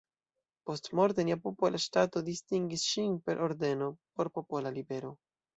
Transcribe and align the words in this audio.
Postmorte 0.69 1.25
nia 1.27 1.37
popola 1.43 1.81
ŝtato 1.83 2.23
distingis 2.31 2.87
ŝin 2.95 3.15
per 3.29 3.45
ordeno 3.49 3.93
„Por 4.15 4.33
popola 4.39 4.77
libero". 4.81 5.17